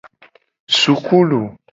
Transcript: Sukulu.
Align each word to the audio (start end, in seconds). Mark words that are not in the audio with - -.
Sukulu. 0.79 1.41